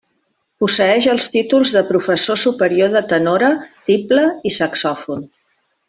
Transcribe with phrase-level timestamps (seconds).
[0.61, 3.51] Posseeix els títols de professor superior de tenora,
[3.93, 5.25] tible i saxòfon.